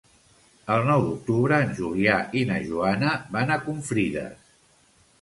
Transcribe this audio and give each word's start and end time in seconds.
El 0.75 0.85
nou 0.87 1.03
d'octubre 1.07 1.59
en 1.67 1.77
Julià 1.81 2.17
i 2.41 2.45
na 2.55 2.59
Joana 2.73 3.15
van 3.39 3.57
a 3.59 3.63
Confrides. 3.71 4.55